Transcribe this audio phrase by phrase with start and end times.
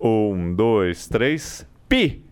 [0.00, 1.66] Um, dois, três.
[1.86, 2.22] Pi!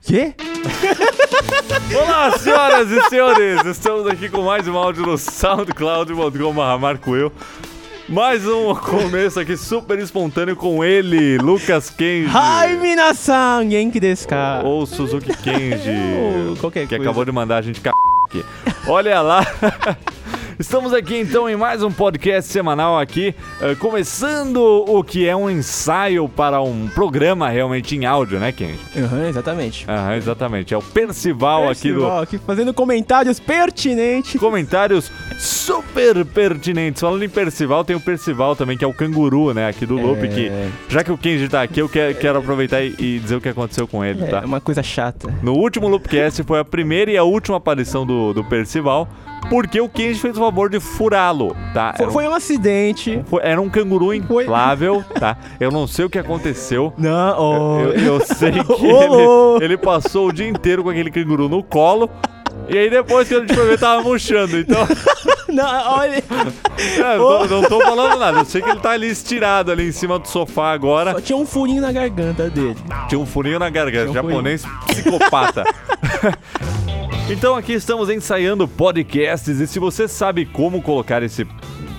[0.00, 0.34] Quê?
[1.94, 3.62] Olá, senhoras e senhores!
[3.66, 7.30] Estamos aqui com mais um áudio no SoundCloud.com Marco eu.
[8.08, 12.32] Mais um começo aqui super espontâneo com ele, Lucas Kenji.
[12.34, 13.68] Hi, minasan!
[13.68, 14.62] Genki desu ka?
[14.64, 15.90] Ou Suzuki Kenji.
[16.48, 17.02] Ou qualquer que coisa.
[17.02, 17.90] acabou de mandar a gente c...
[18.26, 18.42] aqui.
[18.88, 19.42] Olha lá.
[20.60, 25.48] Estamos aqui então em mais um podcast semanal aqui, eh, começando o que é um
[25.48, 28.78] ensaio para um programa realmente em áudio, né, Kenji?
[28.94, 29.86] Aham, exatamente.
[29.88, 30.74] Aham, exatamente.
[30.74, 34.38] É o Percival, aqui do Percival aqui fazendo comentários pertinentes.
[34.38, 37.00] comentários super pertinentes.
[37.00, 40.22] Falando em Percival, tem o Percival também, que é o canguru, né, aqui do Loop,
[40.22, 40.28] É.
[40.28, 40.52] que
[40.90, 43.48] já que o Kenji tá aqui, eu quero, quero aproveitar e, e dizer o que
[43.48, 44.40] aconteceu com ele, É tá?
[44.40, 45.32] uma coisa chata.
[45.42, 49.08] No último Loopcast foi a primeira e a última aparição do, do Percival,
[49.48, 51.94] porque o Kenji fez o favor de furá-lo, tá?
[51.96, 53.22] Foi, um- foi um acidente.
[53.26, 54.44] foi- era um canguru Foi.
[54.44, 55.36] inflável, tá?
[55.58, 56.92] Eu não sei o que aconteceu.
[56.98, 57.80] Não, oh.
[57.80, 61.62] Eu, eu sei que Ô, ele, ele passou o dia inteiro com aquele canguru no
[61.62, 62.10] colo.
[62.68, 64.58] E aí depois que a gente foi ver, tava murchando.
[64.58, 64.86] Então,
[65.48, 66.14] Não, olha.
[66.78, 68.38] é, eu tô- não tô falando nada.
[68.40, 71.12] Eu sei que ele tá ali estirado ali em cima do sofá agora.
[71.12, 72.76] Só tinha um furinho na garganta dele.
[73.08, 75.64] Tinha um furinho na garganta, um japonês psicopata.
[77.30, 81.46] Então aqui estamos ensaiando podcasts e se você sabe como colocar esse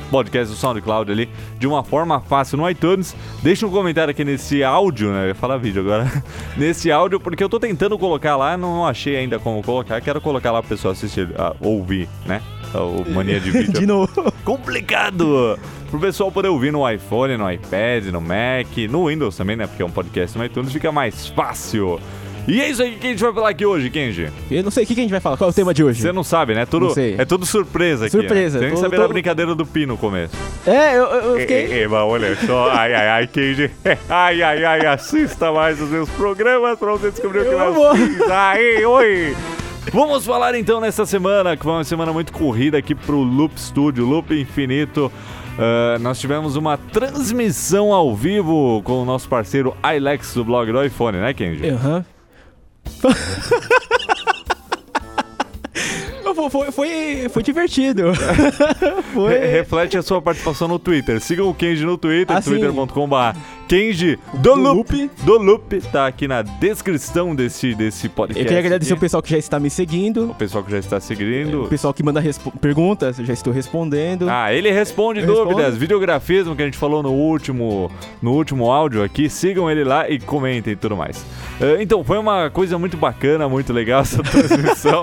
[0.09, 4.61] podcast do SoundCloud ali de uma forma fácil no iTunes, deixa um comentário aqui nesse
[4.61, 5.23] áudio, né?
[5.23, 6.11] Eu ia falar vídeo agora.
[6.57, 10.51] nesse áudio, porque eu tô tentando colocar lá, não achei ainda como colocar, quero colocar
[10.51, 12.41] lá pro pessoal assistir, ah, ouvir, né?
[12.73, 14.33] O mania de vídeo De novo.
[14.43, 15.57] complicado
[15.89, 19.65] pro pessoal poder ouvir no iPhone, no iPad, no Mac, no Windows também, né?
[19.65, 22.01] Porque é um podcast no iTunes, fica mais fácil.
[22.47, 24.29] E é isso aí que a gente vai falar aqui hoje, Kenji.
[24.49, 25.37] Eu não sei o que que a gente vai falar.
[25.37, 26.01] Qual é o tema de hoje?
[26.01, 26.65] Você não sabe, né?
[26.65, 27.15] Tudo, Não sei.
[27.17, 28.11] É tudo surpresa aqui.
[28.11, 28.65] Surpresa, Né?
[28.67, 30.33] Tem que saber tô- a brincadeira do Pi no começo.
[30.65, 31.87] É, eu, eu fiquei.
[31.87, 33.69] Mas olha só, ai, ai, ai, Kenji.
[34.09, 37.91] Ai, ai, ai, assista mais os meus programas pra você descobrir o que nós vou.
[38.29, 39.35] Ai, oi.
[39.93, 44.05] Vamos falar então nessa semana, que foi uma semana muito corrida aqui pro Loop Studio,
[44.05, 45.11] Loop Infinito.
[45.59, 50.83] Ah, nós tivemos uma transmissão ao vivo com o nosso parceiro iLex do blog do
[50.83, 51.69] iPhone, né, Kenji?
[51.69, 52.03] Aham.
[52.03, 52.20] Foi,
[56.49, 58.13] foi, foi, foi divertido.
[59.13, 59.37] foi.
[59.37, 61.19] Re- Reflete a sua participação no Twitter.
[61.21, 62.51] Sigam o Kenji no Twitter, Ah, sim.
[62.51, 63.37] twitter.com.br
[63.71, 65.09] Kenji do Loop.
[65.23, 65.79] Do Loop.
[65.93, 68.37] Tá aqui na descrição desse, desse podcast.
[68.41, 68.99] Eu queria agradecer o aqui.
[68.99, 70.31] pessoal que já está me seguindo.
[70.31, 71.63] o pessoal que já está seguindo.
[71.63, 72.21] O pessoal que manda
[72.59, 74.29] perguntas, eu já estou respondendo.
[74.29, 75.79] Ah, ele responde Eu dúvidas, respondo.
[75.79, 77.89] videografismo que a gente falou no último,
[78.21, 79.29] no último áudio aqui.
[79.29, 81.25] Sigam ele lá e comentem e tudo mais.
[81.61, 85.01] Eh, então, foi uma coisa muito bacana, muito legal essa transmissão.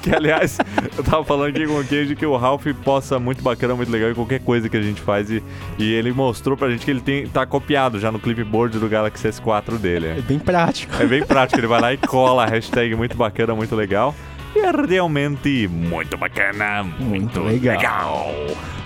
[0.00, 0.56] que, aliás,
[0.96, 4.08] eu tava falando aqui com o Kenji que o Ralph possa muito bacana, muito legal
[4.08, 5.28] em qualquer coisa que a gente faz.
[5.32, 5.42] E,
[5.80, 9.26] e ele mostrou pra gente que ele tem, tá copiado já no clipboard do Galaxy
[9.28, 10.08] S4 dele.
[10.08, 10.94] É bem prático.
[11.02, 14.14] É bem prático, ele vai lá e cola a hashtag muito bacana, muito legal.
[14.54, 17.76] E é realmente muito bacana, muito, Muito legal.
[17.76, 18.34] legal.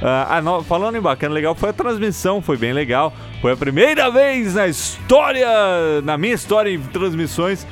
[0.00, 3.12] Ah, no- Falando em bacana, legal, foi a transmissão, foi bem legal.
[3.42, 5.48] Foi a primeira vez na história,
[6.04, 7.66] na minha história em transmissões,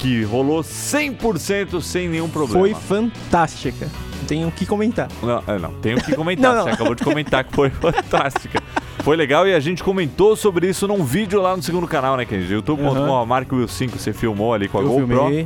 [0.00, 2.60] que rolou 100% sem nenhum problema.
[2.60, 3.88] Foi fantástica.
[4.28, 5.08] Tenho o que comentar.
[5.22, 6.54] Não, é, não, tenho que comentar.
[6.54, 6.64] Não, não.
[6.64, 8.62] Você acabou de comentar que foi fantástica.
[9.02, 12.24] Foi legal e a gente comentou sobre isso num vídeo lá no segundo canal, né,
[12.26, 12.52] Kenji?
[12.52, 13.24] youtube.com, Aham.
[13.26, 15.06] Marco Will 5, você filmou ali com a eu GoPro.
[15.06, 15.42] filmei.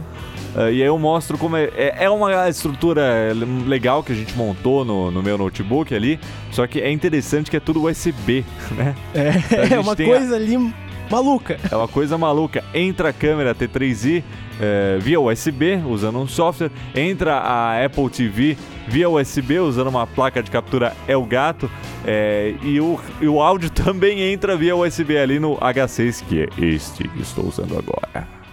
[0.56, 3.32] Uh, e aí eu mostro como é, é, é uma estrutura
[3.66, 6.18] legal que a gente montou no, no meu notebook ali,
[6.50, 8.44] só que é interessante que é tudo USB,
[8.76, 8.94] né?
[9.14, 9.32] É,
[9.62, 10.72] gente é uma tem a- coisa ali
[11.10, 11.58] maluca.
[11.70, 12.62] É uma coisa maluca.
[12.74, 14.22] Entra a câmera T3i
[14.60, 18.56] eh, via USB, usando um software, entra a Apple TV
[18.86, 21.70] via USB, usando uma placa de captura Elgato,
[22.06, 26.64] eh, e, o, e o áudio também entra via USB ali no H6, que é
[26.64, 28.43] este que estou usando agora.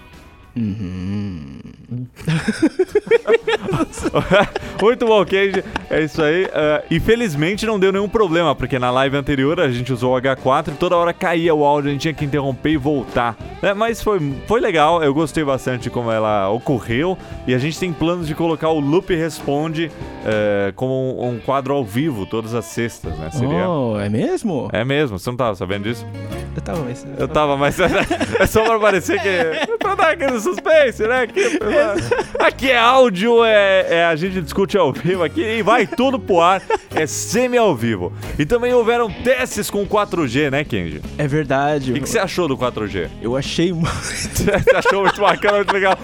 [4.81, 5.63] Muito bom, Cage.
[5.89, 6.47] É isso aí.
[6.53, 10.70] Ah, infelizmente não deu nenhum problema, porque na live anterior a gente usou o H4
[10.70, 13.37] e toda hora caía o áudio, a gente tinha que interromper e voltar.
[13.61, 13.73] né?
[13.73, 17.17] Mas foi, foi legal, eu gostei bastante como ela ocorreu.
[17.47, 19.91] E a gente tem planos de colocar o Loop Responde
[20.26, 23.29] eh, como um, um quadro ao vivo todas as sextas, né?
[23.31, 23.70] Seria.
[23.70, 24.70] Oh, é mesmo?
[24.72, 26.05] É mesmo, você não tava sabendo disso?
[26.56, 27.06] Eu tava, mas...
[27.18, 27.78] Eu tava, mas
[28.40, 29.78] é só pra parecer que.
[29.78, 31.22] pra dar aquele suspense, né?
[31.22, 31.59] Aqui,
[32.40, 36.42] aqui é áudio, é, é- a gente discute ao vivo aqui e vai tudo pro
[36.42, 36.62] ar.
[36.94, 38.12] É semi ao vivo.
[38.38, 41.02] E também houveram testes com 4G, né, Kenji?
[41.18, 41.92] É verdade.
[41.92, 43.09] O que, que você achou do 4G?
[43.22, 43.92] Eu achei muito...
[44.42, 45.98] Você achou muito bacana, muito legal?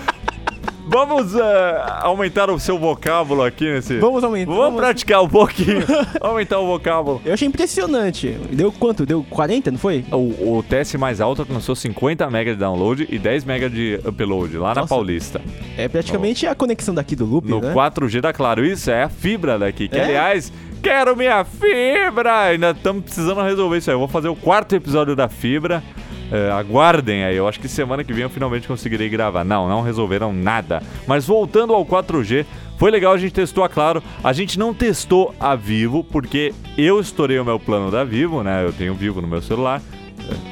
[0.90, 3.98] Vamos ah, aumentar o seu vocábulo aqui nesse.
[4.00, 4.52] Vamos aumentar.
[4.54, 5.84] Vamos praticar um pouquinho.
[6.22, 7.22] aumentar o vocábulo.
[7.26, 8.30] Eu achei impressionante.
[8.52, 9.06] Deu quanto?
[9.06, 10.06] Deu 40, não foi?
[10.12, 14.58] O, o teste mais alto alcançou 50 MB de download e 10 MB de upload
[14.58, 14.88] lá na Nossa.
[14.88, 15.42] Paulista.
[15.78, 17.74] É praticamente a conexão daqui do loop, No né?
[17.74, 18.66] 4G da Claro.
[18.66, 19.88] Isso é a fibra daqui.
[19.90, 20.04] Que É?
[20.06, 20.52] aliás,
[20.82, 22.44] quero minha fibra!
[22.44, 23.94] Ainda estamos precisando resolver isso aí.
[23.96, 25.84] Eu vou fazer o quarto episódio da fibra.
[26.32, 29.44] É, aguardem aí, eu acho que semana que vem eu finalmente conseguirei gravar.
[29.44, 30.82] Não, não resolveram nada.
[31.06, 32.46] Mas voltando ao 4G,
[32.78, 34.04] foi legal, a gente testou a Claro.
[34.24, 38.64] A gente não testou a Vivo, porque eu estourei o meu plano da Vivo, né?
[38.66, 39.82] Eu tenho Vivo no meu celular.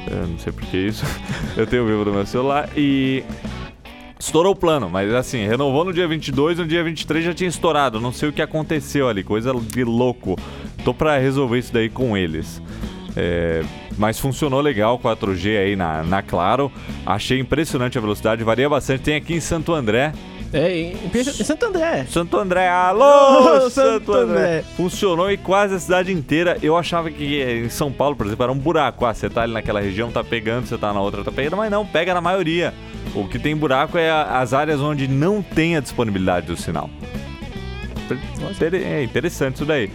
[0.08, 1.04] É, Eu não sei por que isso.
[1.56, 3.22] eu tenho Vivo no meu celular e
[4.18, 8.00] Estourou o plano, mas assim, renovou no dia 22, no dia 23 já tinha estourado.
[8.00, 10.36] Não sei o que aconteceu ali, coisa de louco.
[10.84, 12.62] Tô pra resolver isso daí com eles.
[13.14, 13.62] É,
[13.96, 16.70] mas funcionou legal 4G aí na, na Claro.
[17.04, 19.02] Achei impressionante a velocidade, varia bastante.
[19.02, 20.12] Tem aqui em Santo André.
[20.52, 21.44] É, impressionante.
[21.44, 22.06] Santo André.
[22.08, 24.38] Santo André, alô, Santo Santo André.
[24.38, 24.64] André.
[24.76, 26.56] Funcionou e quase a cidade inteira.
[26.62, 29.04] Eu achava que em São Paulo, por exemplo, era um buraco.
[29.04, 31.70] Ah, você tá ali naquela região, tá pegando, você tá na outra, tá pegando, mas
[31.70, 32.72] não, pega na maioria.
[33.14, 36.90] O que tem buraco é as áreas onde não tem a disponibilidade do sinal.
[38.72, 39.90] É interessante isso daí.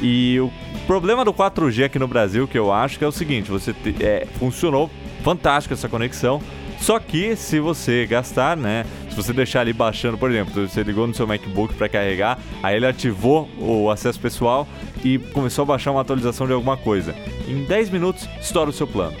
[0.00, 0.50] E o
[0.86, 3.96] problema do 4G aqui no Brasil, que eu acho que é o seguinte, você te-
[4.02, 4.90] é, funcionou
[5.22, 6.40] fantástico essa conexão.
[6.80, 8.84] Só que se você gastar, né?
[9.10, 12.76] Se você deixar ali baixando, por exemplo, você ligou no seu MacBook para carregar, aí
[12.76, 14.66] ele ativou o acesso pessoal
[15.04, 17.14] e começou a baixar uma atualização de alguma coisa.
[17.48, 19.16] Em 10 minutos, estoura o seu plano.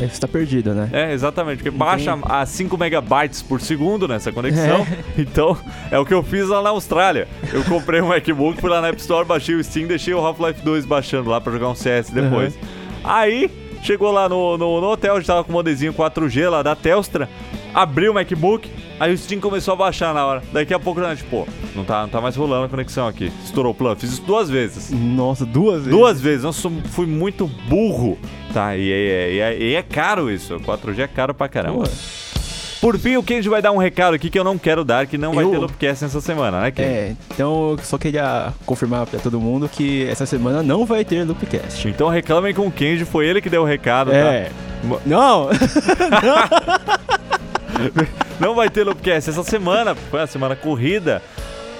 [0.00, 0.88] Aí você tá perdido, né?
[0.92, 4.86] É, exatamente, porque baixa a 5 megabytes por segundo nessa conexão.
[5.16, 5.56] Então,
[5.90, 7.28] é o que eu fiz lá na Austrália.
[7.52, 10.62] Eu comprei um MacBook, fui lá na App Store, baixei o Steam, deixei o Half-Life
[10.62, 12.58] 2 baixando lá pra jogar um CS depois.
[13.04, 13.50] Aí,
[13.82, 16.74] chegou lá no, no, no hotel, a gente tava com o modezinho 4G lá da
[16.74, 17.28] Telstra,
[17.74, 18.70] abri o MacBook,
[19.02, 20.42] aí o Steam começou a baixar na hora.
[20.52, 23.32] Daqui a pouco, né, tipo, pô, não tá, não tá mais rolando a conexão aqui.
[23.44, 23.96] Estourou o plano.
[23.96, 24.90] Fiz isso duas vezes.
[24.90, 25.90] Nossa, duas vezes.
[25.90, 28.18] Duas vezes, nossa, fui muito burro.
[28.54, 30.58] Tá, e é, e é- e é caro isso.
[30.60, 31.84] 4G é caro pra caramba.
[31.84, 31.90] Pô,
[32.82, 35.16] Por fim, o Kenji vai dar um recado aqui que eu não quero dar, que
[35.16, 35.50] não vai Eu?
[35.52, 36.88] ter Loopcast essa semana, né, Kenji?
[36.90, 41.24] É, então eu só queria confirmar pra todo mundo que essa semana não vai ter
[41.24, 41.86] Loopcast.
[41.88, 44.46] Então reclamem com o Kenji, foi ele que deu o recado, É.
[44.46, 44.50] tá?
[44.82, 45.48] Mo- Não!
[48.40, 51.22] Não vai ter Loopcast essa semana, foi uma semana corrida.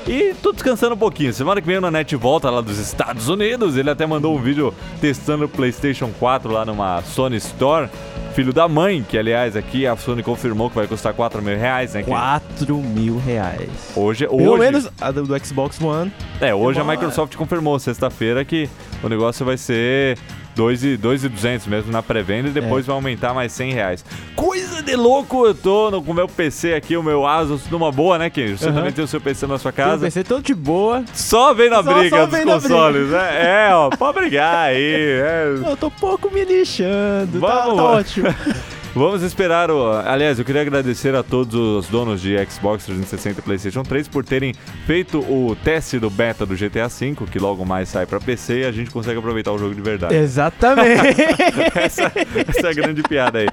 [0.07, 1.33] E tô descansando um pouquinho.
[1.33, 3.77] Semana que vem o Nanete volta lá dos Estados Unidos.
[3.77, 7.89] Ele até mandou um vídeo testando o PlayStation 4 lá numa Sony Store.
[8.35, 11.93] Filho da mãe, que aliás aqui a Sony confirmou que vai custar 4 mil reais,
[11.95, 12.01] né?
[12.01, 12.11] Kenji?
[12.11, 13.93] 4 mil reais.
[13.95, 16.11] Hoje, Pelo hoje, menos a do, do Xbox One.
[16.41, 16.85] É, hoje a.
[16.85, 18.69] Microsoft confirmou sexta-feira que
[19.05, 20.19] o negócio vai ser
[20.55, 24.05] 2,200 mesmo na pré-venda e depois vai aumentar mais 100 reais.
[24.37, 25.47] Coisa de louco!
[25.47, 28.59] Eu tô no, com o meu PC aqui, o meu Asus, numa boa, né, Kenji?
[28.59, 28.75] Você Aham.
[28.77, 30.05] também tem o seu PC na sua Tem casa.
[30.07, 31.05] PC todo de boa.
[31.15, 33.69] Só vem na Só- briga só dos vem na consoles, né?
[33.69, 34.77] É, ó, pode brigar aí.
[35.23, 35.45] é.
[35.67, 37.41] Eu tô pouco me lixando.
[37.41, 37.91] Tá, Vamos tá lá.
[37.93, 38.29] ótimo.
[38.95, 39.91] Vamos esperar o.
[39.91, 44.23] Aliás, eu queria agradecer a todos os donos de Xbox 360 e PlayStation 3 por
[44.23, 44.55] terem
[44.87, 48.65] feito o teste do beta do GTA V, que logo mais sai pra PC e
[48.67, 50.15] a gente consegue aproveitar o jogo de verdade.
[50.15, 51.23] Exatamente.
[51.75, 52.13] essa,
[52.47, 53.49] essa é a grande piada aí.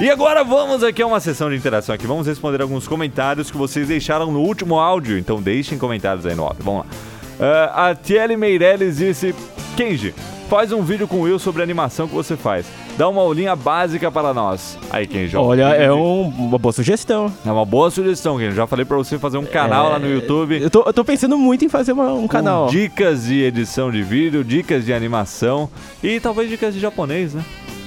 [0.00, 2.06] E agora vamos aqui a uma sessão de interação aqui.
[2.06, 5.18] Vamos responder alguns comentários que vocês deixaram no último áudio.
[5.18, 6.64] Então deixem comentários aí no áudio.
[6.64, 6.92] Vamos lá.
[7.38, 9.34] Ah, a Tiele Meirelles disse:
[9.76, 10.14] Kenji,
[10.48, 12.64] faz um vídeo com o Will sobre a animação que você faz.
[13.00, 14.76] Dá uma aulinha básica para nós.
[14.90, 15.34] Aí, Kenji.
[15.34, 17.32] ó, Olha, é um- uma boa sugestão.
[17.46, 18.54] é uma boa sugestão, Kenji.
[18.54, 20.60] Já falei pra você fazer um canal lá no É, YouTube.
[20.60, 22.66] Eu tô, eu tô pensando muito em fazer uma- um com canal.
[22.68, 25.70] dicas de edição de vídeo, dicas de animação
[26.02, 27.42] e talvez dicas de japonês, né?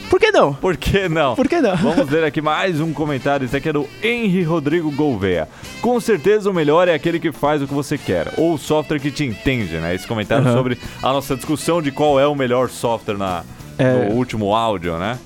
[0.09, 0.51] Por que não?
[0.55, 1.35] Por que não?
[1.35, 1.75] Por que não?
[1.75, 3.45] Vamos ler aqui mais um comentário.
[3.45, 5.47] Esse aqui é do Henry Rodrigo Gouveia.
[5.79, 8.99] Com certeza o melhor é aquele que faz o que você quer, ou o software
[8.99, 9.93] que te entende, né?
[9.93, 10.57] Esse comentário Aham.
[10.57, 13.43] sobre a nossa discussão de qual é o melhor software na,
[13.77, 14.09] É.
[14.09, 15.17] no último áudio, né?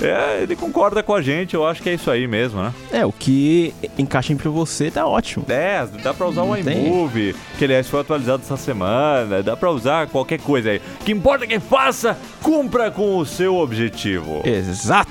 [0.00, 2.72] É, ele concorda com a gente, eu acho que é isso aí mesmo, né?
[2.92, 5.44] É, o que encaixa pra você tá ótimo.
[5.48, 9.70] É, dá pra usar o Não iMovie, que aliás foi atualizado essa semana, dá pra
[9.70, 10.80] usar qualquer coisa aí.
[11.00, 14.42] O que importa é que faça, cumpra com o seu objetivo.
[14.44, 15.10] Exato.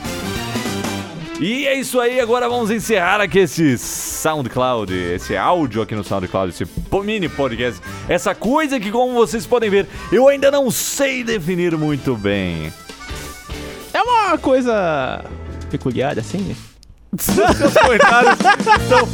[1.39, 3.77] E é isso aí, agora vamos encerrar aqui esse
[4.17, 6.67] SoundCloud, esse áudio aqui no SoundCloud, esse
[7.03, 7.79] mini podcast.
[8.09, 12.74] Essa coisa que, como vocês podem ver, eu ainda não sei definir muito bem.
[13.93, 15.24] É uma coisa
[15.69, 16.55] peculiar, assim.
[17.19, 18.36] Seus comentários
[18.89, 19.07] são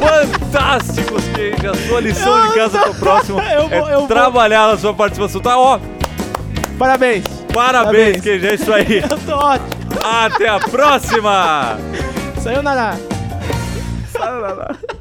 [0.00, 1.66] fantásticos, gente.
[1.66, 4.92] A sua lição de casa pro próximo Eu vou- é eu vou- trabalhar na sua
[4.94, 5.40] participação.
[5.40, 5.78] Tá, ó,
[6.78, 7.24] Parabéns.
[7.52, 8.20] parabéns, Parabéns.
[8.22, 8.98] que é isso aí.
[9.10, 9.68] Eu tô ótimo.
[10.04, 11.78] Até a próxima!
[12.42, 13.09] Sayonara.
[14.20, 15.00] Tá, tá, tá.